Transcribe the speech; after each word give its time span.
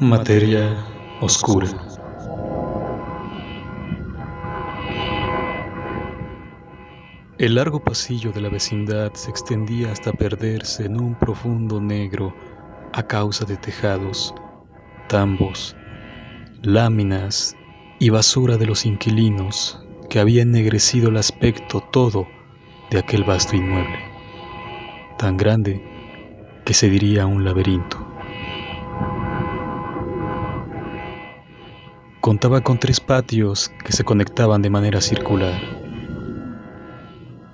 Materia 0.00 0.76
oscura. 1.22 1.68
El 7.38 7.54
largo 7.54 7.82
pasillo 7.82 8.30
de 8.30 8.42
la 8.42 8.50
vecindad 8.50 9.14
se 9.14 9.30
extendía 9.30 9.90
hasta 9.90 10.12
perderse 10.12 10.84
en 10.84 11.00
un 11.00 11.14
profundo 11.14 11.80
negro 11.80 12.34
a 12.92 13.02
causa 13.04 13.46
de 13.46 13.56
tejados, 13.56 14.34
tambos, 15.08 15.74
láminas 16.60 17.56
y 17.98 18.10
basura 18.10 18.58
de 18.58 18.66
los 18.66 18.84
inquilinos 18.84 19.82
que 20.10 20.20
había 20.20 20.42
ennegrecido 20.42 21.08
el 21.08 21.16
aspecto 21.16 21.80
todo 21.90 22.28
de 22.90 22.98
aquel 22.98 23.24
vasto 23.24 23.56
inmueble, 23.56 23.98
tan 25.16 25.38
grande 25.38 25.82
que 26.66 26.74
se 26.74 26.90
diría 26.90 27.24
un 27.24 27.46
laberinto. 27.46 28.15
Contaba 32.26 32.60
con 32.60 32.80
tres 32.80 32.98
patios 32.98 33.70
que 33.84 33.92
se 33.92 34.02
conectaban 34.02 34.60
de 34.60 34.68
manera 34.68 35.00
circular. 35.00 35.62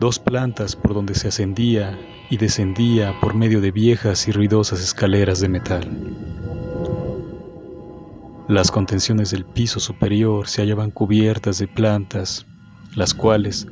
Dos 0.00 0.18
plantas 0.18 0.76
por 0.76 0.94
donde 0.94 1.14
se 1.14 1.28
ascendía 1.28 1.98
y 2.30 2.38
descendía 2.38 3.20
por 3.20 3.34
medio 3.34 3.60
de 3.60 3.70
viejas 3.70 4.26
y 4.28 4.32
ruidosas 4.32 4.80
escaleras 4.80 5.40
de 5.40 5.50
metal. 5.50 5.86
Las 8.48 8.70
contenciones 8.70 9.30
del 9.32 9.44
piso 9.44 9.78
superior 9.78 10.48
se 10.48 10.62
hallaban 10.62 10.90
cubiertas 10.90 11.58
de 11.58 11.68
plantas, 11.68 12.46
las 12.96 13.12
cuales, 13.12 13.66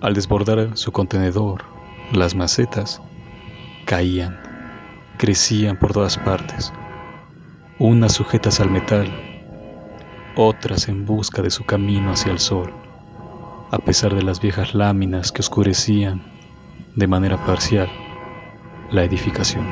al 0.00 0.14
desbordar 0.14 0.76
su 0.76 0.92
contenedor, 0.92 1.64
las 2.12 2.36
macetas, 2.36 3.02
caían, 3.84 4.38
crecían 5.18 5.76
por 5.76 5.92
todas 5.92 6.16
partes, 6.18 6.72
unas 7.80 8.12
sujetas 8.12 8.60
al 8.60 8.70
metal 8.70 9.23
otras 10.36 10.88
en 10.88 11.04
busca 11.04 11.42
de 11.42 11.50
su 11.50 11.64
camino 11.64 12.12
hacia 12.12 12.32
el 12.32 12.38
sol, 12.38 12.72
a 13.70 13.78
pesar 13.78 14.14
de 14.14 14.22
las 14.22 14.40
viejas 14.40 14.74
láminas 14.74 15.32
que 15.32 15.40
oscurecían 15.40 16.22
de 16.96 17.06
manera 17.06 17.44
parcial 17.44 17.88
la 18.90 19.04
edificación. 19.04 19.66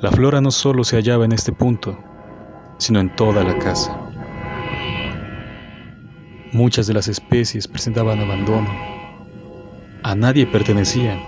La 0.00 0.10
flora 0.10 0.40
no 0.40 0.50
solo 0.50 0.84
se 0.84 0.96
hallaba 0.96 1.24
en 1.24 1.32
este 1.32 1.52
punto, 1.52 1.96
sino 2.78 2.98
en 2.98 3.14
toda 3.14 3.44
la 3.44 3.56
casa. 3.58 3.96
Muchas 6.52 6.86
de 6.86 6.94
las 6.94 7.08
especies 7.08 7.68
presentaban 7.68 8.20
abandono. 8.20 8.68
A 10.02 10.14
nadie 10.14 10.46
pertenecían 10.46 11.20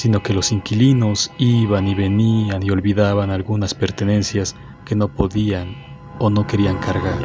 sino 0.00 0.22
que 0.22 0.32
los 0.32 0.50
inquilinos 0.50 1.30
iban 1.36 1.86
y 1.86 1.94
venían 1.94 2.62
y 2.62 2.70
olvidaban 2.70 3.28
algunas 3.28 3.74
pertenencias 3.74 4.56
que 4.86 4.96
no 4.96 5.08
podían 5.08 5.76
o 6.18 6.30
no 6.30 6.46
querían 6.46 6.78
cargar. 6.78 7.18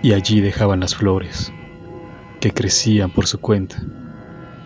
Y 0.00 0.14
allí 0.14 0.40
dejaban 0.40 0.80
las 0.80 0.96
flores, 0.96 1.52
que 2.40 2.52
crecían 2.52 3.10
por 3.10 3.26
su 3.26 3.38
cuenta, 3.38 3.82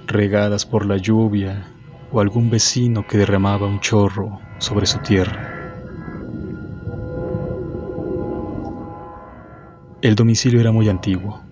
regadas 0.06 0.64
por 0.64 0.86
la 0.86 0.97
lluvia 0.97 1.66
o 2.12 2.20
algún 2.20 2.50
vecino 2.50 3.05
que 3.05 3.19
derramaba 3.19 3.66
un 3.66 3.81
chorro 3.81 4.38
sobre 4.59 4.86
su 4.86 5.00
tierra. 5.00 5.50
El 10.03 10.14
domicilio 10.14 10.61
era 10.61 10.70
muy 10.70 10.88
antiguo. 10.88 11.43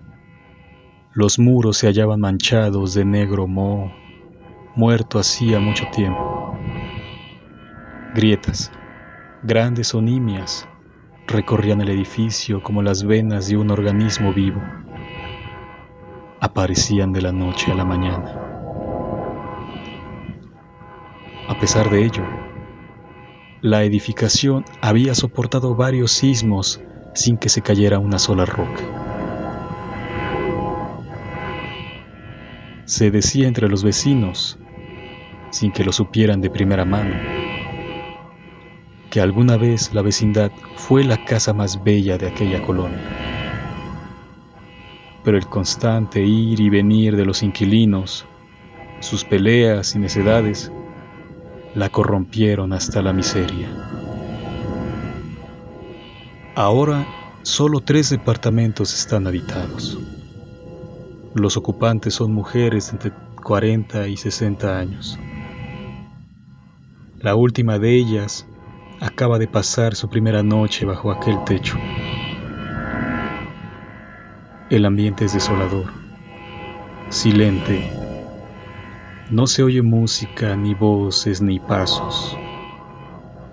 Los 1.11 1.39
muros 1.39 1.75
se 1.75 1.87
hallaban 1.87 2.21
manchados 2.21 2.93
de 2.93 3.03
negro 3.03 3.47
moho 3.47 3.91
muerto 4.75 5.19
hacía 5.19 5.59
mucho 5.59 5.85
tiempo. 5.91 6.57
Grietas, 8.15 8.71
grandes 9.43 9.93
o 9.93 10.01
nimias, 10.01 10.67
recorrían 11.27 11.81
el 11.81 11.89
edificio 11.89 12.61
como 12.63 12.81
las 12.81 13.03
venas 13.03 13.47
de 13.47 13.57
un 13.57 13.69
organismo 13.69 14.33
vivo. 14.33 14.61
Aparecían 16.39 17.13
de 17.13 17.21
la 17.21 17.31
noche 17.31 17.71
a 17.71 17.75
la 17.75 17.85
mañana. 17.85 18.39
A 21.47 21.59
pesar 21.59 21.89
de 21.89 22.05
ello, 22.05 22.23
la 23.61 23.83
edificación 23.83 24.65
había 24.81 25.13
soportado 25.13 25.75
varios 25.75 26.11
sismos 26.11 26.81
sin 27.13 27.37
que 27.37 27.49
se 27.49 27.61
cayera 27.61 27.99
una 27.99 28.17
sola 28.17 28.45
roca. 28.45 28.83
Se 32.85 33.11
decía 33.11 33.47
entre 33.47 33.69
los 33.69 33.83
vecinos 33.83 34.59
sin 35.53 35.71
que 35.71 35.83
lo 35.83 35.91
supieran 35.91 36.41
de 36.41 36.49
primera 36.49 36.83
mano, 36.83 37.13
que 39.11 39.21
alguna 39.21 39.55
vez 39.55 39.93
la 39.93 40.01
vecindad 40.01 40.51
fue 40.75 41.03
la 41.03 41.23
casa 41.25 41.53
más 41.53 41.83
bella 41.83 42.17
de 42.17 42.27
aquella 42.27 42.63
colonia. 42.63 42.97
Pero 45.23 45.37
el 45.37 45.45
constante 45.45 46.23
ir 46.23 46.59
y 46.59 46.69
venir 46.69 47.15
de 47.15 47.23
los 47.23 47.43
inquilinos, 47.43 48.25
sus 48.99 49.23
peleas 49.23 49.93
y 49.93 49.99
necedades, 49.99 50.71
la 51.75 51.89
corrompieron 51.89 52.73
hasta 52.73 53.03
la 53.03 53.13
miseria. 53.13 53.69
Ahora 56.55 57.05
solo 57.43 57.79
tres 57.79 58.09
departamentos 58.09 58.91
están 58.91 59.27
habitados. 59.27 59.99
Los 61.35 61.57
ocupantes 61.57 62.15
son 62.15 62.33
mujeres 62.33 62.91
entre 62.91 63.11
40 63.43 64.07
y 64.07 64.17
60 64.17 64.79
años. 64.79 65.19
La 67.23 67.35
última 67.35 67.79
de 67.79 67.95
ellas 67.95 68.45
acaba 68.99 69.39
de 69.39 69.47
pasar 69.47 69.95
su 69.95 70.09
primera 70.09 70.43
noche 70.43 70.85
bajo 70.85 71.09
aquel 71.09 71.41
techo. 71.45 71.77
El 74.69 74.83
ambiente 74.83 75.23
es 75.23 75.33
desolador, 75.33 75.85
silente. 77.07 77.89
No 79.29 79.47
se 79.47 79.63
oye 79.63 79.81
música, 79.81 80.57
ni 80.57 80.73
voces, 80.73 81.41
ni 81.41 81.61
pasos, 81.61 82.37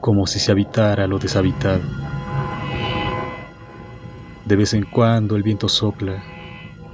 como 0.00 0.26
si 0.26 0.40
se 0.40 0.50
habitara 0.50 1.06
lo 1.06 1.20
deshabitado. 1.20 1.82
De 4.46 4.56
vez 4.56 4.74
en 4.74 4.82
cuando 4.82 5.36
el 5.36 5.44
viento 5.44 5.68
sopla, 5.68 6.24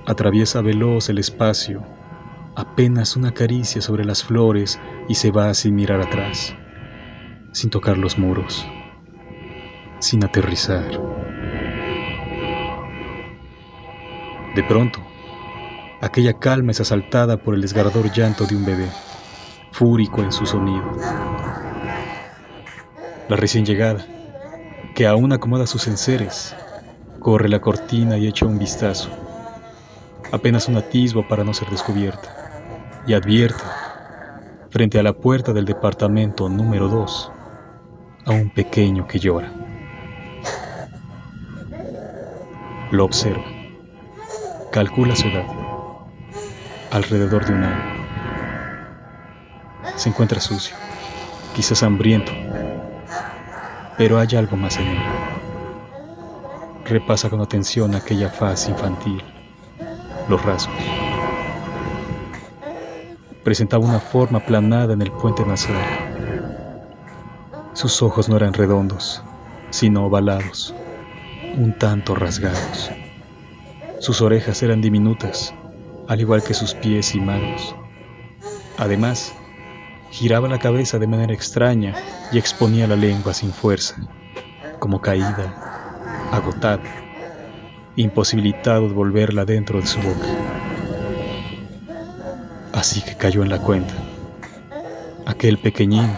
atraviesa 0.04 0.60
veloz 0.60 1.08
el 1.08 1.16
espacio, 1.16 1.82
apenas 2.54 3.16
una 3.16 3.32
caricia 3.32 3.80
sobre 3.80 4.04
las 4.04 4.22
flores 4.22 4.78
y 5.08 5.14
se 5.14 5.30
va 5.30 5.54
sin 5.54 5.74
mirar 5.74 6.02
atrás 6.02 6.54
sin 7.56 7.70
tocar 7.70 7.96
los 7.96 8.18
muros, 8.18 8.66
sin 9.98 10.22
aterrizar. 10.22 10.90
De 14.54 14.62
pronto, 14.62 15.00
aquella 16.02 16.34
calma 16.34 16.72
es 16.72 16.82
asaltada 16.82 17.38
por 17.38 17.54
el 17.54 17.62
desgarrador 17.62 18.12
llanto 18.12 18.44
de 18.44 18.56
un 18.56 18.66
bebé, 18.66 18.90
fúrico 19.72 20.20
en 20.20 20.32
su 20.32 20.44
sonido. 20.44 20.84
La 23.30 23.36
recién 23.36 23.64
llegada, 23.64 24.04
que 24.94 25.06
aún 25.06 25.32
acomoda 25.32 25.66
sus 25.66 25.86
enseres, 25.86 26.54
corre 27.20 27.48
la 27.48 27.62
cortina 27.62 28.18
y 28.18 28.26
echa 28.26 28.44
un 28.44 28.58
vistazo, 28.58 29.08
apenas 30.30 30.68
un 30.68 30.76
atisbo 30.76 31.26
para 31.26 31.42
no 31.42 31.54
ser 31.54 31.70
descubierta, 31.70 33.00
y 33.06 33.14
advierte, 33.14 33.64
frente 34.68 34.98
a 34.98 35.02
la 35.02 35.14
puerta 35.14 35.54
del 35.54 35.64
departamento 35.64 36.50
número 36.50 36.88
2, 36.88 37.32
a 38.26 38.32
un 38.32 38.50
pequeño 38.50 39.06
que 39.06 39.20
llora. 39.20 39.52
Lo 42.90 43.04
observa. 43.04 43.44
Calcula 44.72 45.14
su 45.14 45.28
edad. 45.28 45.46
Alrededor 46.90 47.46
de 47.46 47.52
un 47.52 47.64
año. 47.64 48.06
Se 49.94 50.08
encuentra 50.08 50.40
sucio, 50.40 50.76
quizás 51.54 51.82
hambriento, 51.82 52.32
pero 53.96 54.18
hay 54.18 54.28
algo 54.36 54.56
más 54.56 54.76
en 54.76 54.88
él. 54.88 54.98
Repasa 56.84 57.30
con 57.30 57.40
atención 57.40 57.94
aquella 57.94 58.28
faz 58.28 58.68
infantil, 58.68 59.22
los 60.28 60.44
rasgos. 60.44 60.76
Presentaba 63.42 63.86
una 63.86 64.00
forma 64.00 64.38
aplanada 64.38 64.92
en 64.94 65.02
el 65.02 65.12
puente 65.12 65.44
nasal 65.46 66.05
sus 67.76 68.02
ojos 68.02 68.30
no 68.30 68.36
eran 68.36 68.54
redondos, 68.54 69.22
sino 69.68 70.06
ovalados, 70.06 70.74
un 71.58 71.76
tanto 71.76 72.14
rasgados. 72.14 72.90
Sus 74.00 74.22
orejas 74.22 74.62
eran 74.62 74.80
diminutas, 74.80 75.52
al 76.08 76.22
igual 76.22 76.42
que 76.42 76.54
sus 76.54 76.72
pies 76.72 77.14
y 77.14 77.20
manos. 77.20 77.76
Además, 78.78 79.34
giraba 80.10 80.48
la 80.48 80.58
cabeza 80.58 80.98
de 80.98 81.06
manera 81.06 81.34
extraña 81.34 81.94
y 82.32 82.38
exponía 82.38 82.86
la 82.86 82.96
lengua 82.96 83.34
sin 83.34 83.52
fuerza, 83.52 83.96
como 84.78 85.02
caída, 85.02 86.30
agotada, 86.32 86.82
imposibilitado 87.94 88.88
de 88.88 88.94
volverla 88.94 89.44
dentro 89.44 89.82
de 89.82 89.86
su 89.86 90.00
boca. 90.00 90.26
Así 92.72 93.02
que 93.02 93.16
cayó 93.16 93.42
en 93.42 93.50
la 93.50 93.58
cuenta 93.58 93.94
Aquel 95.26 95.58
pequeñín 95.58 96.10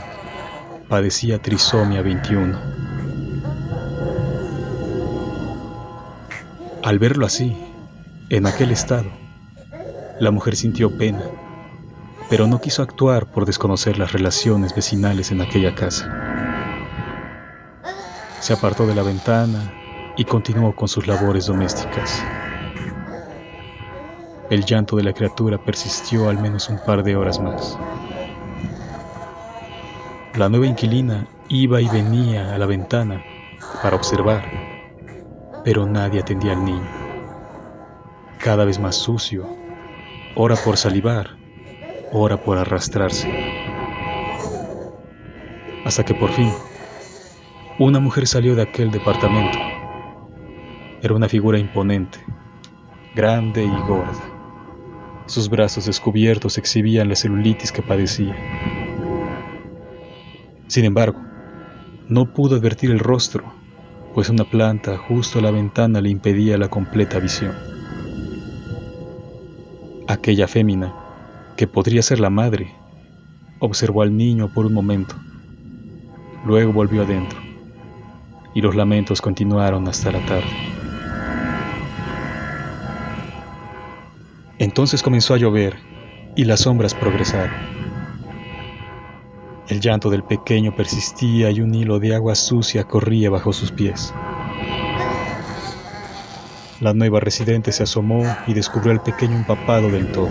padecía 0.88 1.38
trisomia 1.38 2.00
21. 2.00 2.58
Al 6.82 6.98
verlo 6.98 7.26
así, 7.26 7.54
en 8.30 8.46
aquel 8.46 8.70
estado, 8.70 9.10
la 10.18 10.30
mujer 10.30 10.56
sintió 10.56 10.96
pena, 10.96 11.22
pero 12.30 12.46
no 12.46 12.60
quiso 12.60 12.82
actuar 12.82 13.26
por 13.26 13.44
desconocer 13.44 13.98
las 13.98 14.12
relaciones 14.12 14.74
vecinales 14.74 15.30
en 15.30 15.42
aquella 15.42 15.74
casa. 15.74 16.10
Se 18.40 18.54
apartó 18.54 18.86
de 18.86 18.94
la 18.94 19.02
ventana 19.02 19.70
y 20.16 20.24
continuó 20.24 20.74
con 20.74 20.88
sus 20.88 21.06
labores 21.06 21.46
domésticas. 21.46 22.22
El 24.48 24.64
llanto 24.64 24.96
de 24.96 25.02
la 25.02 25.12
criatura 25.12 25.58
persistió 25.58 26.30
al 26.30 26.38
menos 26.38 26.70
un 26.70 26.78
par 26.78 27.02
de 27.02 27.14
horas 27.14 27.38
más. 27.38 27.76
La 30.38 30.48
nueva 30.48 30.68
inquilina 30.68 31.26
iba 31.48 31.80
y 31.80 31.88
venía 31.88 32.54
a 32.54 32.58
la 32.58 32.66
ventana 32.66 33.24
para 33.82 33.96
observar, 33.96 34.44
pero 35.64 35.84
nadie 35.84 36.20
atendía 36.20 36.52
al 36.52 36.64
niño. 36.64 36.88
Cada 38.38 38.64
vez 38.64 38.78
más 38.78 38.94
sucio, 38.94 39.48
ora 40.36 40.54
por 40.54 40.76
salivar, 40.76 41.30
ora 42.12 42.36
por 42.36 42.56
arrastrarse. 42.56 43.28
Hasta 45.84 46.04
que 46.04 46.14
por 46.14 46.30
fin, 46.30 46.52
una 47.80 47.98
mujer 47.98 48.28
salió 48.28 48.54
de 48.54 48.62
aquel 48.62 48.92
departamento. 48.92 49.58
Era 51.02 51.16
una 51.16 51.28
figura 51.28 51.58
imponente, 51.58 52.20
grande 53.12 53.64
y 53.64 53.88
gorda. 53.88 54.22
Sus 55.26 55.50
brazos 55.50 55.86
descubiertos 55.86 56.58
exhibían 56.58 57.08
la 57.08 57.16
celulitis 57.16 57.72
que 57.72 57.82
padecía. 57.82 58.36
Sin 60.68 60.84
embargo, 60.84 61.18
no 62.08 62.26
pudo 62.26 62.56
advertir 62.56 62.90
el 62.90 62.98
rostro, 62.98 63.42
pues 64.14 64.28
una 64.28 64.44
planta 64.44 64.98
justo 64.98 65.38
a 65.38 65.42
la 65.42 65.50
ventana 65.50 66.02
le 66.02 66.10
impedía 66.10 66.58
la 66.58 66.68
completa 66.68 67.18
visión. 67.18 67.54
Aquella 70.06 70.46
fémina, 70.46 70.94
que 71.56 71.66
podría 71.66 72.02
ser 72.02 72.20
la 72.20 72.28
madre, 72.28 72.70
observó 73.60 74.02
al 74.02 74.14
niño 74.14 74.52
por 74.52 74.66
un 74.66 74.74
momento. 74.74 75.14
Luego 76.44 76.72
volvió 76.72 77.02
adentro, 77.02 77.38
y 78.54 78.60
los 78.60 78.76
lamentos 78.76 79.22
continuaron 79.22 79.88
hasta 79.88 80.12
la 80.12 80.24
tarde. 80.26 80.50
Entonces 84.58 85.02
comenzó 85.02 85.32
a 85.32 85.38
llover 85.38 85.76
y 86.36 86.44
las 86.44 86.60
sombras 86.60 86.94
progresaron. 86.94 87.77
El 89.68 89.80
llanto 89.80 90.08
del 90.10 90.22
pequeño 90.22 90.74
persistía 90.74 91.50
y 91.50 91.60
un 91.60 91.74
hilo 91.74 91.98
de 91.98 92.14
agua 92.14 92.34
sucia 92.34 92.84
corría 92.84 93.30
bajo 93.30 93.52
sus 93.52 93.70
pies. 93.70 94.14
La 96.80 96.94
nueva 96.94 97.20
residente 97.20 97.72
se 97.72 97.82
asomó 97.82 98.24
y 98.46 98.54
descubrió 98.54 98.92
al 98.92 99.02
pequeño 99.02 99.36
empapado 99.36 99.90
del 99.90 100.10
todo. 100.12 100.30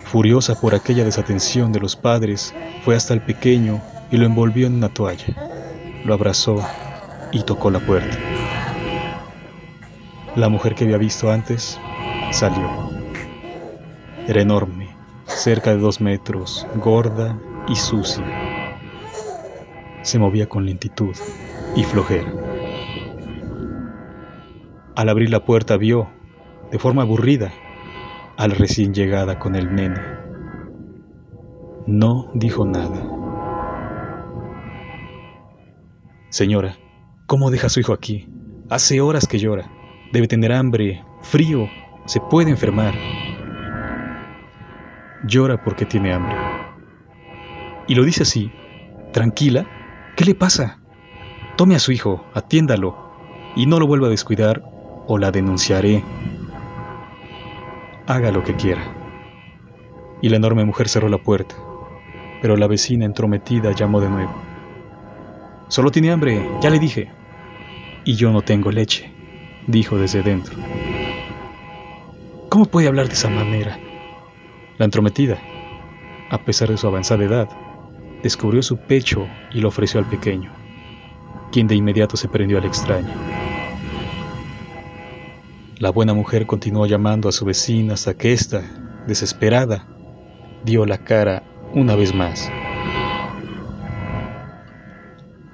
Furiosa 0.00 0.60
por 0.60 0.74
aquella 0.74 1.04
desatención 1.04 1.72
de 1.72 1.80
los 1.80 1.94
padres, 1.94 2.52
fue 2.84 2.96
hasta 2.96 3.14
el 3.14 3.20
pequeño 3.20 3.80
y 4.10 4.16
lo 4.16 4.26
envolvió 4.26 4.66
en 4.66 4.74
una 4.74 4.88
toalla. 4.88 5.26
Lo 6.04 6.14
abrazó 6.14 6.60
y 7.30 7.42
tocó 7.42 7.70
la 7.70 7.78
puerta. 7.80 8.18
La 10.34 10.48
mujer 10.48 10.74
que 10.74 10.84
había 10.84 10.96
visto 10.96 11.30
antes 11.30 11.78
Salió. 12.32 12.70
Era 14.28 14.40
enorme, 14.40 14.79
cerca 15.30 15.70
de 15.70 15.78
dos 15.78 16.00
metros, 16.00 16.66
gorda 16.76 17.38
y 17.68 17.76
sucia. 17.76 18.24
Se 20.02 20.18
movía 20.18 20.48
con 20.48 20.66
lentitud 20.66 21.14
y 21.76 21.84
flojera. 21.84 22.32
Al 24.96 25.08
abrir 25.08 25.30
la 25.30 25.44
puerta 25.44 25.76
vio, 25.76 26.08
de 26.70 26.78
forma 26.78 27.02
aburrida, 27.02 27.52
al 28.36 28.52
recién 28.52 28.92
llegada 28.92 29.38
con 29.38 29.54
el 29.54 29.74
nene. 29.74 30.00
No 31.86 32.30
dijo 32.34 32.64
nada. 32.64 33.06
Señora, 36.28 36.76
¿cómo 37.26 37.50
deja 37.50 37.66
a 37.66 37.70
su 37.70 37.80
hijo 37.80 37.92
aquí? 37.92 38.28
Hace 38.68 39.00
horas 39.00 39.26
que 39.26 39.38
llora. 39.38 39.70
Debe 40.12 40.28
tener 40.28 40.52
hambre, 40.52 41.04
frío 41.22 41.68
se 42.06 42.20
puede 42.20 42.50
enfermar. 42.50 42.94
Llora 45.24 45.62
porque 45.62 45.84
tiene 45.84 46.12
hambre. 46.12 46.34
Y 47.86 47.94
lo 47.94 48.04
dice 48.04 48.22
así, 48.22 48.50
tranquila. 49.12 49.66
¿Qué 50.16 50.24
le 50.24 50.34
pasa? 50.34 50.78
Tome 51.56 51.74
a 51.74 51.78
su 51.78 51.92
hijo, 51.92 52.24
atiéndalo, 52.34 52.96
y 53.56 53.66
no 53.66 53.78
lo 53.78 53.86
vuelva 53.86 54.06
a 54.06 54.10
descuidar 54.10 54.62
o 55.06 55.18
la 55.18 55.30
denunciaré. 55.30 56.02
Haga 58.06 58.30
lo 58.30 58.42
que 58.44 58.54
quiera. 58.54 58.82
Y 60.22 60.28
la 60.28 60.36
enorme 60.36 60.64
mujer 60.64 60.88
cerró 60.88 61.08
la 61.08 61.18
puerta, 61.18 61.54
pero 62.40 62.56
la 62.56 62.66
vecina 62.66 63.04
entrometida 63.04 63.72
llamó 63.72 64.00
de 64.00 64.08
nuevo. 64.08 64.34
Solo 65.68 65.90
tiene 65.90 66.12
hambre, 66.12 66.48
ya 66.60 66.70
le 66.70 66.78
dije. 66.78 67.10
Y 68.04 68.14
yo 68.14 68.32
no 68.32 68.42
tengo 68.42 68.70
leche, 68.70 69.12
dijo 69.66 69.98
desde 69.98 70.22
dentro. 70.22 70.56
¿Cómo 72.48 72.64
puede 72.64 72.88
hablar 72.88 73.08
de 73.08 73.14
esa 73.14 73.28
manera? 73.28 73.78
La 74.80 74.86
entrometida, 74.86 75.36
a 76.30 76.42
pesar 76.42 76.70
de 76.70 76.78
su 76.78 76.86
avanzada 76.86 77.22
edad, 77.22 77.50
descubrió 78.22 78.62
su 78.62 78.78
pecho 78.78 79.28
y 79.52 79.60
lo 79.60 79.68
ofreció 79.68 80.00
al 80.00 80.08
pequeño, 80.08 80.50
quien 81.52 81.66
de 81.66 81.74
inmediato 81.74 82.16
se 82.16 82.28
prendió 82.28 82.56
al 82.56 82.64
extraño. 82.64 83.12
La 85.76 85.90
buena 85.90 86.14
mujer 86.14 86.46
continuó 86.46 86.86
llamando 86.86 87.28
a 87.28 87.32
su 87.32 87.44
vecina 87.44 87.92
hasta 87.92 88.14
que 88.14 88.32
ésta, 88.32 88.62
desesperada, 89.06 89.86
dio 90.64 90.86
la 90.86 90.96
cara 90.96 91.42
una 91.74 91.94
vez 91.94 92.14
más. 92.14 92.50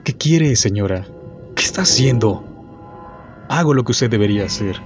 ¿Qué 0.04 0.12
quiere, 0.12 0.54
señora? 0.54 1.04
¿Qué 1.56 1.64
está 1.64 1.82
haciendo? 1.82 2.44
Hago 3.48 3.74
lo 3.74 3.82
que 3.82 3.90
usted 3.90 4.08
debería 4.08 4.44
hacer. 4.44 4.80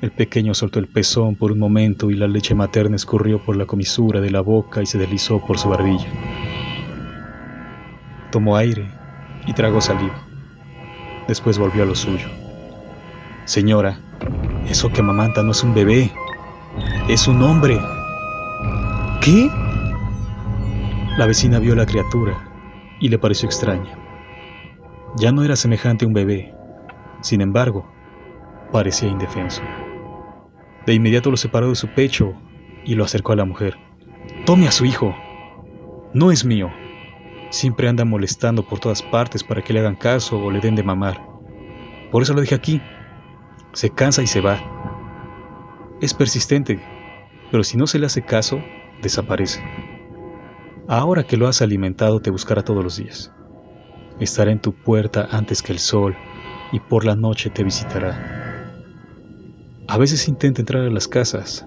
El 0.00 0.12
pequeño 0.12 0.54
soltó 0.54 0.78
el 0.78 0.88
pezón 0.88 1.36
por 1.36 1.52
un 1.52 1.58
momento 1.58 2.10
y 2.10 2.14
la 2.14 2.26
leche 2.26 2.54
materna 2.54 2.96
escurrió 2.96 3.38
por 3.38 3.56
la 3.56 3.66
comisura 3.66 4.22
de 4.22 4.30
la 4.30 4.40
boca 4.40 4.80
y 4.80 4.86
se 4.86 4.96
deslizó 4.96 5.44
por 5.44 5.58
su 5.58 5.68
barbilla. 5.68 6.08
Tomó 8.32 8.56
aire 8.56 8.90
y 9.46 9.52
tragó 9.52 9.82
saliva. 9.82 10.26
Después 11.28 11.58
volvió 11.58 11.82
a 11.82 11.86
lo 11.86 11.94
suyo. 11.94 12.28
Señora, 13.44 14.00
eso 14.70 14.90
que 14.90 15.02
mamanta 15.02 15.42
no 15.42 15.50
es 15.50 15.62
un 15.62 15.74
bebé, 15.74 16.10
es 17.10 17.28
un 17.28 17.42
hombre. 17.42 17.78
¿Qué? 19.20 19.50
La 21.18 21.26
vecina 21.26 21.58
vio 21.58 21.74
a 21.74 21.76
la 21.76 21.84
criatura 21.84 22.48
y 23.00 23.10
le 23.10 23.18
pareció 23.18 23.46
extraña. 23.46 23.98
Ya 25.18 25.30
no 25.30 25.44
era 25.44 25.56
semejante 25.56 26.06
a 26.06 26.08
un 26.08 26.14
bebé, 26.14 26.54
sin 27.20 27.42
embargo, 27.42 27.86
parecía 28.72 29.10
indefenso. 29.10 29.60
De 30.90 30.94
inmediato 30.94 31.30
lo 31.30 31.36
separó 31.36 31.68
de 31.68 31.76
su 31.76 31.86
pecho 31.86 32.34
y 32.84 32.96
lo 32.96 33.04
acercó 33.04 33.30
a 33.30 33.36
la 33.36 33.44
mujer. 33.44 33.78
Tome 34.44 34.66
a 34.66 34.72
su 34.72 34.84
hijo. 34.84 35.14
No 36.14 36.32
es 36.32 36.44
mío. 36.44 36.68
Siempre 37.50 37.88
anda 37.88 38.04
molestando 38.04 38.66
por 38.66 38.80
todas 38.80 39.00
partes 39.00 39.44
para 39.44 39.62
que 39.62 39.72
le 39.72 39.78
hagan 39.78 39.94
caso 39.94 40.36
o 40.36 40.50
le 40.50 40.58
den 40.58 40.74
de 40.74 40.82
mamar. 40.82 41.24
Por 42.10 42.24
eso 42.24 42.34
lo 42.34 42.40
dejé 42.40 42.56
aquí. 42.56 42.82
Se 43.72 43.90
cansa 43.90 44.20
y 44.22 44.26
se 44.26 44.40
va. 44.40 44.58
Es 46.00 46.12
persistente, 46.12 46.80
pero 47.52 47.62
si 47.62 47.76
no 47.76 47.86
se 47.86 48.00
le 48.00 48.06
hace 48.06 48.22
caso, 48.22 48.60
desaparece. 49.00 49.62
Ahora 50.88 51.22
que 51.22 51.36
lo 51.36 51.46
has 51.46 51.62
alimentado, 51.62 52.18
te 52.18 52.32
buscará 52.32 52.64
todos 52.64 52.82
los 52.82 52.96
días. 52.96 53.32
Estará 54.18 54.50
en 54.50 54.60
tu 54.60 54.72
puerta 54.72 55.28
antes 55.30 55.62
que 55.62 55.70
el 55.70 55.78
sol 55.78 56.16
y 56.72 56.80
por 56.80 57.04
la 57.04 57.14
noche 57.14 57.48
te 57.48 57.62
visitará. 57.62 58.39
A 59.90 59.98
veces 59.98 60.28
intenta 60.28 60.62
entrar 60.62 60.84
a 60.84 60.90
las 60.90 61.08
casas, 61.08 61.66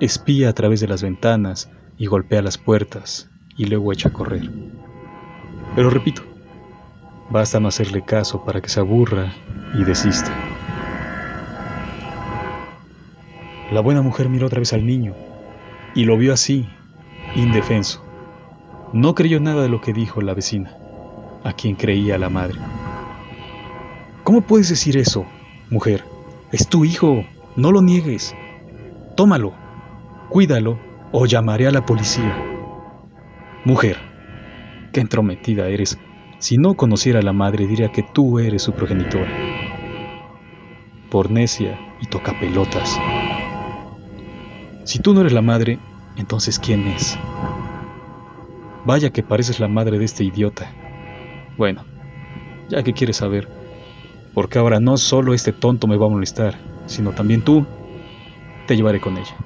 espía 0.00 0.50
a 0.50 0.52
través 0.52 0.80
de 0.80 0.86
las 0.86 1.02
ventanas 1.02 1.70
y 1.96 2.04
golpea 2.04 2.42
las 2.42 2.58
puertas 2.58 3.30
y 3.56 3.64
luego 3.64 3.90
echa 3.90 4.10
a 4.10 4.12
correr. 4.12 4.50
Pero 5.74 5.88
repito, 5.88 6.20
basta 7.30 7.58
no 7.58 7.68
hacerle 7.68 8.04
caso 8.04 8.44
para 8.44 8.60
que 8.60 8.68
se 8.68 8.80
aburra 8.80 9.32
y 9.72 9.82
desista. 9.84 10.30
La 13.72 13.80
buena 13.80 14.02
mujer 14.02 14.28
miró 14.28 14.48
otra 14.48 14.58
vez 14.58 14.74
al 14.74 14.84
niño 14.84 15.14
y 15.94 16.04
lo 16.04 16.18
vio 16.18 16.34
así, 16.34 16.68
indefenso. 17.34 18.04
No 18.92 19.14
creyó 19.14 19.40
nada 19.40 19.62
de 19.62 19.70
lo 19.70 19.80
que 19.80 19.94
dijo 19.94 20.20
la 20.20 20.34
vecina, 20.34 20.76
a 21.44 21.54
quien 21.54 21.76
creía 21.76 22.18
la 22.18 22.28
madre. 22.28 22.60
¿Cómo 24.22 24.42
puedes 24.42 24.68
decir 24.68 24.98
eso, 24.98 25.24
mujer? 25.70 26.04
Es 26.52 26.68
tu 26.68 26.84
hijo. 26.84 27.24
No 27.58 27.72
lo 27.72 27.82
niegues. 27.82 28.36
Tómalo, 29.16 29.52
cuídalo 30.28 30.78
o 31.10 31.26
llamaré 31.26 31.66
a 31.66 31.72
la 31.72 31.84
policía. 31.84 32.36
Mujer, 33.64 33.96
qué 34.92 35.00
entrometida 35.00 35.66
eres. 35.66 35.98
Si 36.38 36.56
no 36.56 36.74
conociera 36.74 37.18
a 37.18 37.22
la 37.22 37.32
madre, 37.32 37.66
diría 37.66 37.90
que 37.90 38.04
tú 38.04 38.38
eres 38.38 38.62
su 38.62 38.74
progenitora. 38.74 39.28
Por 41.10 41.32
necia 41.32 41.76
y 42.00 42.06
toca 42.06 42.38
pelotas. 42.38 42.96
Si 44.84 45.00
tú 45.00 45.12
no 45.12 45.22
eres 45.22 45.32
la 45.32 45.42
madre, 45.42 45.80
entonces 46.16 46.60
¿quién 46.60 46.86
es? 46.86 47.18
Vaya 48.84 49.10
que 49.10 49.24
pareces 49.24 49.58
la 49.58 49.66
madre 49.66 49.98
de 49.98 50.04
este 50.04 50.22
idiota. 50.22 50.70
Bueno, 51.56 51.84
ya 52.68 52.84
que 52.84 52.92
quieres 52.92 53.16
saber, 53.16 53.48
porque 54.32 54.60
ahora 54.60 54.78
no 54.78 54.96
solo 54.96 55.34
este 55.34 55.52
tonto 55.52 55.88
me 55.88 55.96
va 55.96 56.06
a 56.06 56.10
molestar, 56.10 56.77
sino 56.88 57.12
también 57.12 57.42
tú, 57.42 57.64
te 58.66 58.76
llevaré 58.76 59.00
con 59.00 59.16
ella. 59.16 59.36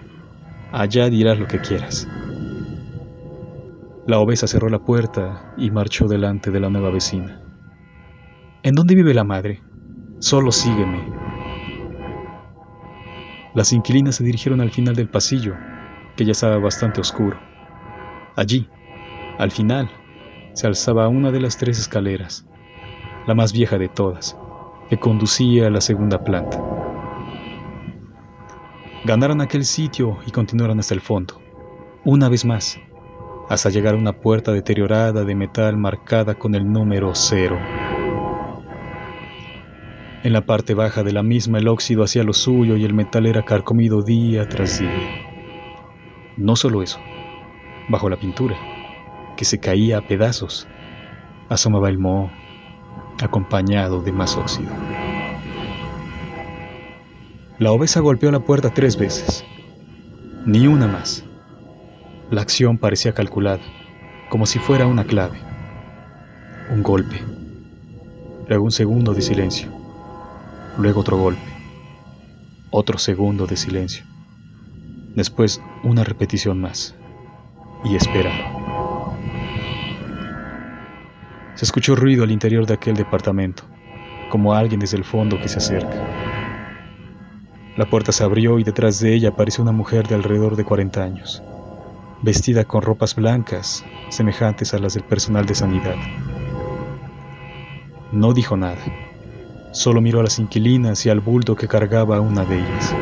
Allá 0.72 1.11
dirás 1.11 1.38
lo 1.38 1.46
que 1.46 1.61
quieras. 1.61 2.08
La 4.06 4.18
obesa 4.18 4.46
cerró 4.46 4.68
la 4.68 4.78
puerta 4.78 5.52
y 5.56 5.70
marchó 5.70 6.08
delante 6.08 6.50
de 6.50 6.61
la 6.61 6.70
nueva 6.70 6.90
vecina. 6.90 7.40
¿En 8.62 8.75
dónde 8.75 8.94
vive 8.94 9.12
la 9.12 9.25
madre? 9.25 9.61
Solo 10.18 10.50
sígueme. 10.50 11.04
Las 13.54 13.72
inquilinas 13.72 14.16
se 14.16 14.25
dirigieron 14.25 14.61
al 14.61 14.70
final 14.70 14.94
del 14.94 15.08
pasillo, 15.08 15.54
que 16.16 16.25
ya 16.25 16.32
estaba 16.32 16.58
bastante 16.58 17.00
oscuro. 17.00 17.38
Allí, 18.34 18.68
al 19.38 19.50
final, 19.50 19.90
se 20.54 20.66
alzaba 20.66 21.08
una 21.08 21.30
de 21.30 21.40
las 21.40 21.58
tres 21.58 21.78
escaleras, 21.78 22.49
la 23.26 23.34
más 23.34 23.52
vieja 23.52 23.78
de 23.78 23.88
todas, 23.88 24.38
que 24.88 24.99
conducía 24.99 25.66
a 25.66 25.70
la 25.70 25.80
segunda 25.80 26.25
planta. 26.25 26.58
Ganaron 29.04 29.40
aquel 29.40 29.64
sitio 29.64 30.18
y 30.26 30.30
continuaron 30.30 30.78
hasta 30.78 30.94
el 30.94 31.00
fondo. 31.00 31.40
Una 32.04 32.28
vez 32.28 32.44
más, 32.44 32.78
hasta 33.49 33.68
llegar 33.68 33.94
a 33.94 33.99
una 33.99 34.12
puerta 34.12 34.52
deteriorada 34.52 35.25
de 35.25 35.35
metal 35.35 35.76
marcada 35.76 36.37
con 36.37 36.54
el 36.54 36.71
número 36.71 37.12
cero. 37.12 37.59
En 40.23 40.32
la 40.32 40.47
parte 40.47 40.75
baja 40.75 41.02
de 41.02 41.12
la 41.12 41.25
misma 41.25 41.59
el 41.59 41.66
óxido 41.66 42.04
hacía 42.04 42.23
lo 42.23 42.32
suyo 42.32 42.76
y 42.76 42.85
el 42.85 42.94
metal 42.94 43.26
era 43.26 43.44
carcomido 43.44 44.02
día 44.02 44.49
tras 44.49 44.78
día. 44.78 44.90
No 46.37 46.54
solo 46.54 46.80
eso, 46.80 47.00
bajo 47.88 48.09
la 48.09 48.16
pintura, 48.16 48.56
que 49.37 49.44
se 49.44 49.59
caía 49.59 49.99
a 49.99 50.06
pedazos, 50.06 50.68
asomaba 51.49 51.88
el 51.88 51.99
moho, 51.99 52.30
acompañado 53.21 54.00
de 54.00 54.12
más 54.12 54.37
óxido. 54.37 54.71
La 57.62 57.71
obesa 57.71 58.00
golpeó 58.00 58.33
la 58.33 58.40
puerta 58.40 58.75
tres 58.75 58.97
veces, 58.97 59.45
ni 60.45 60.66
una 60.66 60.88
más. 60.88 61.25
La 62.28 62.40
acción 62.40 62.76
parecía 62.76 63.14
calculada, 63.14 63.62
como 64.31 64.47
si 64.47 64.59
fuera 64.59 64.88
una 64.88 65.04
clave. 65.04 65.38
Un 66.73 66.83
golpe. 66.83 67.23
Luego 68.49 68.64
un 68.64 68.73
segundo 68.73 69.14
de 69.14 69.23
silencio. 69.23 69.69
Luego 70.76 71.02
otro 71.02 71.16
golpe. 71.16 71.52
Otro 72.73 72.99
segundo 72.99 73.47
de 73.47 73.57
silencio. 73.57 74.04
Después 75.14 75.62
una 75.85 76.02
repetición 76.02 76.61
más. 76.61 76.97
Y 77.85 77.95
esperaron. 77.95 78.40
Se 81.54 81.64
escuchó 81.64 81.95
ruido 81.95 82.25
al 82.25 82.33
interior 82.33 82.66
de 82.66 82.75
aquel 82.75 82.97
departamento, 82.97 83.62
como 84.31 84.52
alguien 84.52 84.81
desde 84.81 84.97
el 84.97 85.04
fondo 85.04 85.40
que 85.40 85.47
se 85.47 85.59
acerca. 85.59 86.41
La 87.76 87.87
puerta 87.87 88.12
se 88.12 88.25
abrió 88.25 88.59
y 88.59 88.64
detrás 88.64 89.00
de 89.00 89.14
ella 89.14 89.31
apareció 89.31 89.62
una 89.62 89.73
mujer 89.73 90.07
de 90.07 90.14
alrededor 90.14 90.57
de 90.57 90.64
40 90.64 91.02
años 91.02 91.43
vestida 92.23 92.64
con 92.64 92.83
ropas 92.83 93.17
blancas, 93.17 93.85
semejantes 94.09 94.73
a 94.75 94.79
las 94.79 94.95
del 94.95 95.02
personal 95.02 95.45
de 95.45 95.57
sanidad. 95.57 95.97
No 98.12 98.33
dijo 98.33 98.57
nada, 98.57 98.79
solo 99.73 100.00
miró 100.00 100.21
a 100.21 100.23
las 100.23 100.38
inquilinas 100.38 101.05
y 101.05 101.11
al 101.11 101.21
bulto 101.21 101.57
que 101.57 101.67
cargaba 101.67 102.21
una 102.21 102.45
de 102.45 102.59
ellas. 102.59 102.95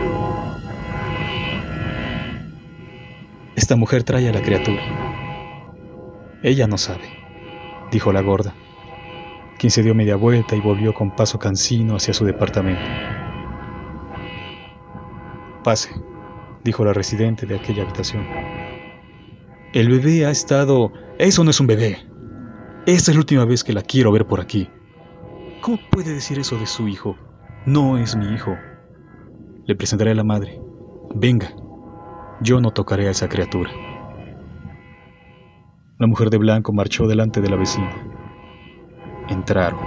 Esta 3.56 3.76
mujer 3.76 4.04
trae 4.04 4.28
a 4.28 4.32
la 4.32 4.42
criatura. 4.42 4.80
Ella 6.42 6.66
no 6.66 6.78
sabe, 6.78 7.04
dijo 7.92 8.12
la 8.12 8.22
gorda, 8.22 8.54
quien 9.58 9.70
se 9.70 9.82
dio 9.82 9.94
media 9.94 10.16
vuelta 10.16 10.56
y 10.56 10.60
volvió 10.60 10.94
con 10.94 11.14
paso 11.14 11.38
cansino 11.38 11.96
hacia 11.96 12.14
su 12.14 12.24
departamento. 12.24 13.19
Pase, 15.62 15.90
dijo 16.64 16.84
la 16.84 16.94
residente 16.94 17.44
de 17.44 17.56
aquella 17.56 17.82
habitación. 17.82 18.26
El 19.72 19.88
bebé 19.90 20.24
ha 20.24 20.30
estado... 20.30 20.92
Eso 21.18 21.44
no 21.44 21.50
es 21.50 21.60
un 21.60 21.66
bebé. 21.66 21.98
Esta 22.86 23.10
es 23.10 23.16
la 23.16 23.20
última 23.20 23.44
vez 23.44 23.62
que 23.62 23.74
la 23.74 23.82
quiero 23.82 24.10
ver 24.10 24.26
por 24.26 24.40
aquí. 24.40 24.70
¿Cómo 25.60 25.78
puede 25.90 26.14
decir 26.14 26.38
eso 26.38 26.56
de 26.56 26.66
su 26.66 26.88
hijo? 26.88 27.16
No 27.66 27.98
es 27.98 28.16
mi 28.16 28.32
hijo. 28.32 28.56
Le 29.66 29.76
presentaré 29.76 30.12
a 30.12 30.14
la 30.14 30.24
madre. 30.24 30.58
Venga, 31.14 31.52
yo 32.40 32.60
no 32.60 32.70
tocaré 32.70 33.08
a 33.08 33.10
esa 33.10 33.28
criatura. 33.28 33.70
La 35.98 36.06
mujer 36.06 36.30
de 36.30 36.38
blanco 36.38 36.72
marchó 36.72 37.06
delante 37.06 37.42
de 37.42 37.50
la 37.50 37.56
vecina. 37.56 37.94
Entraron. 39.28 39.80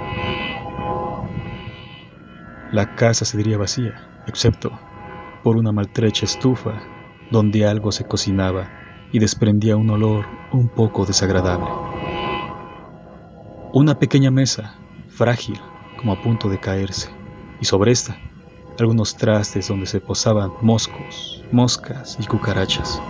La 2.71 2.93
casa 2.95 3.25
se 3.25 3.37
diría 3.37 3.57
vacía, 3.57 4.23
excepto 4.27 4.71
por 5.43 5.57
una 5.57 5.71
maltrecha 5.71 6.25
estufa 6.25 6.81
donde 7.29 7.65
algo 7.65 7.91
se 7.91 8.05
cocinaba 8.05 8.69
y 9.11 9.19
desprendía 9.19 9.75
un 9.75 9.89
olor 9.89 10.25
un 10.51 10.69
poco 10.69 11.05
desagradable. 11.05 11.67
Una 13.73 13.99
pequeña 13.99 14.31
mesa, 14.31 14.75
frágil, 15.09 15.59
como 15.97 16.13
a 16.13 16.21
punto 16.21 16.49
de 16.49 16.59
caerse, 16.59 17.09
y 17.59 17.65
sobre 17.65 17.91
esta 17.91 18.17
algunos 18.79 19.15
trastes 19.15 19.67
donde 19.67 19.85
se 19.85 19.99
posaban 19.99 20.51
moscos, 20.61 21.43
moscas 21.51 22.17
y 22.19 22.25
cucarachas. 22.25 23.01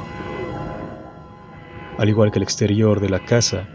Al 1.98 2.10
igual 2.10 2.32
que 2.32 2.40
el 2.40 2.44
exterior 2.44 3.00
de 3.00 3.10
la 3.10 3.24
casa, 3.24 3.68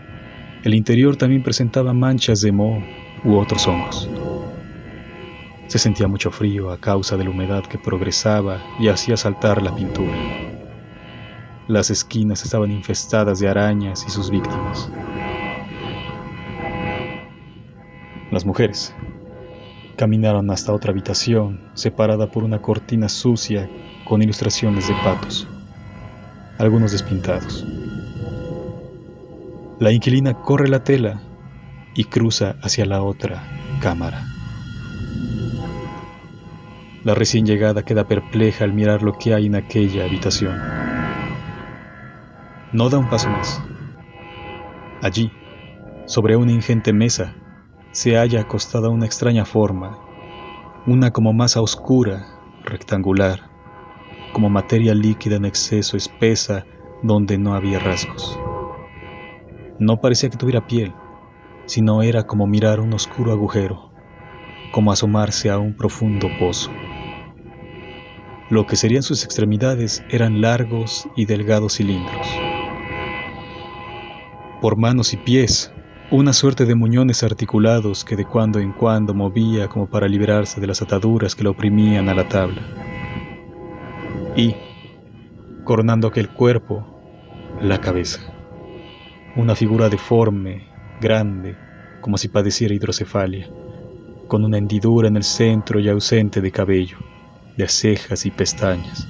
el 0.65 0.75
interior 0.75 1.17
también 1.17 1.43
presentaba 1.43 1.95
manchas 1.95 2.41
de 2.41 2.53
moho 2.53 2.83
u 3.25 3.37
otros 3.37 3.67
hongos. 3.67 4.09
Se 5.69 5.79
sentía 5.79 6.09
mucho 6.09 6.31
frío 6.31 6.71
a 6.71 6.79
causa 6.79 7.19
de 7.19 7.25
la 7.25 7.31
humedad 7.31 7.63
que 7.63 7.77
progresaba 7.77 8.59
y 8.81 8.89
hacía 8.89 9.19
saltar 9.19 9.63
la 9.63 9.75
pintura. 9.75 10.17
Las 11.67 11.91
esquinas 11.91 12.43
estaban 12.43 12.71
infestadas 12.71 13.39
de 13.39 13.49
arañas 13.49 14.03
y 14.07 14.11
sus 14.11 14.31
víctimas. 14.31 14.91
Las 18.31 18.47
mujeres 18.47 18.95
caminaron 19.97 20.51
hasta 20.51 20.73
otra 20.73 20.93
habitación 20.93 21.61
separada 21.75 22.31
por 22.31 22.45
una 22.45 22.63
cortina 22.63 23.11
sucia 23.11 23.69
con 24.07 24.23
ilustraciones 24.23 24.89
de 24.89 24.95
patos, 25.05 25.47
algunos 26.57 26.93
despintados. 26.93 27.67
La 29.81 29.93
inquilina 29.93 30.33
corre 30.33 30.69
la 30.69 30.83
tela 30.83 31.21
y 31.95 32.05
cruza 32.05 32.57
hacia 32.63 32.87
la 32.87 33.03
otra 33.03 33.43
cámara. 33.83 34.38
La 37.05 37.15
recién 37.15 37.47
llegada 37.47 37.85
queda 37.85 38.09
perpleja 38.09 38.65
al 38.65 38.73
mirar 38.73 39.03
lo 39.03 39.13
que 39.13 39.33
hay 39.33 39.47
en 39.47 39.55
aquella 39.55 40.05
habitación. 40.05 40.59
No 42.73 42.89
da 42.89 42.99
un 42.99 43.09
paso 43.09 43.31
más. 43.31 43.63
Allí, 45.01 45.31
sobre 46.07 46.37
una 46.37 46.51
ingente 46.51 46.93
mesa, 46.93 47.37
se 47.93 48.17
halla 48.17 48.41
acostada 48.41 48.89
una 48.89 49.07
extraña 49.07 49.45
forma, 49.45 49.97
una 50.87 51.13
como 51.13 51.33
masa 51.33 51.63
oscura, 51.63 52.27
rectangular, 52.65 53.49
como 54.33 54.51
materia 54.51 54.93
líquida 54.93 55.37
en 55.37 55.45
exceso 55.45 55.97
espesa 55.97 56.67
donde 57.03 57.39
no 57.39 57.55
había 57.55 57.79
rasgos. 57.79 58.39
No 59.79 60.01
parecía 60.01 60.31
que 60.31 60.37
tuviera 60.37 60.67
piel, 60.67 60.93
sino 61.67 62.03
era 62.03 62.27
como 62.27 62.49
mirar 62.49 62.81
un 62.81 62.93
oscuro 62.93 63.31
agujero, 63.31 63.93
como 64.73 64.91
asomarse 64.91 65.49
a 65.49 65.59
un 65.59 65.77
profundo 65.77 66.29
pozo. 66.41 66.71
Lo 68.51 68.67
que 68.67 68.77
serían 68.77 69.03
sus 69.03 69.25
extremidades 69.25 70.03
eran 70.11 70.41
largos 70.41 71.07
y 71.17 71.27
delgados 71.27 71.77
cilindros 71.77 72.27
por 74.61 74.77
manos 74.77 75.13
y 75.13 75.17
pies, 75.17 75.73
una 76.11 76.33
suerte 76.33 76.65
de 76.65 76.75
muñones 76.75 77.23
articulados 77.23 78.05
que 78.05 78.17
de 78.17 78.25
cuando 78.25 78.59
en 78.59 78.73
cuando 78.73 79.15
movía 79.15 79.69
como 79.69 79.87
para 79.87 80.09
liberarse 80.09 80.61
de 80.61 80.67
las 80.67 80.83
ataduras 80.83 81.35
que 81.37 81.45
lo 81.45 81.51
oprimían 81.51 82.09
a 82.09 82.15
la 82.15 82.29
tabla. 82.29 82.63
Y, 84.37 84.55
coronando 85.65 86.09
aquel 86.09 86.29
cuerpo, 86.31 86.85
la 87.61 87.81
cabeza. 87.81 88.21
Una 89.37 89.55
figura 89.55 89.89
deforme, 89.89 90.67
grande, 91.01 91.57
como 92.01 92.19
si 92.19 92.29
padeciera 92.29 92.75
hidrocefalia, 92.75 93.49
con 94.27 94.45
una 94.45 94.59
hendidura 94.59 95.09
en 95.09 95.17
el 95.17 95.25
centro 95.25 95.79
y 95.79 95.89
ausente 95.89 96.41
de 96.41 96.51
cabello, 96.51 96.99
de 97.59 97.69
cejas 97.69 98.25
y 98.25 98.31
pestañas. 98.31 99.07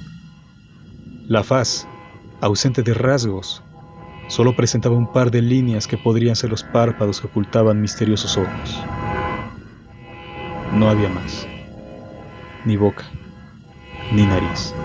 La 1.27 1.43
faz, 1.43 1.87
ausente 2.41 2.83
de 2.83 2.93
rasgos, 2.93 3.63
Solo 4.29 4.55
presentaba 4.55 4.95
un 4.95 5.11
par 5.11 5.31
de 5.31 5.41
líneas 5.41 5.87
que 5.87 5.97
podrían 5.97 6.35
ser 6.35 6.51
los 6.51 6.63
párpados 6.63 7.19
que 7.19 7.25
ocultaban 7.25 7.81
misteriosos 7.81 8.37
ojos. 8.37 8.79
No 10.71 10.87
había 10.87 11.09
más. 11.09 11.47
Ni 12.63 12.77
boca, 12.77 13.05
ni 14.11 14.27
nariz. 14.27 14.75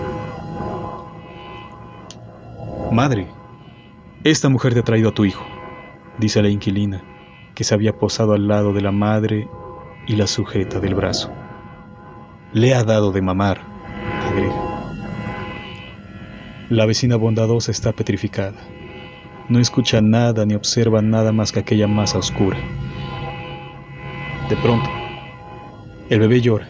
Madre, 2.91 3.27
esta 4.23 4.49
mujer 4.49 4.73
te 4.73 4.79
ha 4.79 4.83
traído 4.83 5.09
a 5.09 5.13
tu 5.13 5.25
hijo, 5.25 5.45
dice 6.17 6.41
la 6.41 6.49
inquilina, 6.49 7.03
que 7.53 7.63
se 7.63 7.75
había 7.75 7.93
posado 7.93 8.33
al 8.33 8.47
lado 8.47 8.73
de 8.73 8.81
la 8.81 8.91
madre 8.91 9.47
y 10.07 10.15
la 10.15 10.25
sujeta 10.25 10.79
del 10.79 10.95
brazo. 10.95 11.31
Le 12.55 12.73
ha 12.73 12.85
dado 12.85 13.11
de 13.11 13.21
mamar, 13.21 13.59
agrega. 14.29 14.55
La 16.69 16.85
vecina 16.85 17.17
bondadosa 17.17 17.69
está 17.69 17.91
petrificada. 17.91 18.55
No 19.49 19.59
escucha 19.59 19.99
nada 19.99 20.45
ni 20.45 20.55
observa 20.55 21.01
nada 21.01 21.33
más 21.33 21.51
que 21.51 21.59
aquella 21.59 21.89
masa 21.89 22.17
oscura. 22.17 22.57
De 24.47 24.55
pronto, 24.55 24.89
el 26.09 26.19
bebé 26.21 26.39
llora 26.39 26.69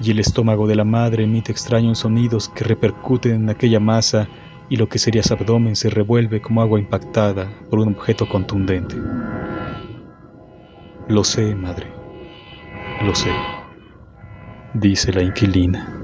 y 0.00 0.12
el 0.12 0.20
estómago 0.20 0.68
de 0.68 0.76
la 0.76 0.84
madre 0.84 1.24
emite 1.24 1.50
extraños 1.50 1.98
sonidos 1.98 2.48
que 2.50 2.62
repercuten 2.62 3.32
en 3.32 3.50
aquella 3.50 3.80
masa 3.80 4.28
y 4.68 4.76
lo 4.76 4.88
que 4.88 5.00
sería 5.00 5.24
su 5.24 5.34
abdomen 5.34 5.74
se 5.74 5.90
revuelve 5.90 6.40
como 6.40 6.62
agua 6.62 6.78
impactada 6.78 7.50
por 7.68 7.80
un 7.80 7.96
objeto 7.96 8.28
contundente. 8.28 8.94
Lo 11.08 11.24
sé, 11.24 11.52
madre, 11.56 11.88
lo 13.02 13.12
sé, 13.12 13.32
dice 14.74 15.12
la 15.12 15.22
inquilina. 15.22 16.03